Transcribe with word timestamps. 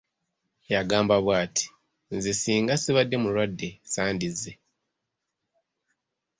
Yagamba 0.73 1.15
bw'ati:"nze 1.25 2.31
ssinga 2.35 2.73
ssibadde 2.77 3.15
mulwadde 3.23 3.69
sandize" 3.93 4.51